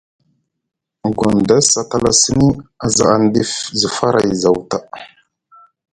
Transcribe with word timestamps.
Gondes 1.19 1.69
a 1.81 1.83
tala 1.89 2.11
sini 2.21 2.49
aza 2.85 3.05
aŋ 3.15 3.23
ɗif 3.33 3.51
zi 3.79 3.87
faray 3.95 4.29
zaw 4.41 4.57
ta. 4.69 4.77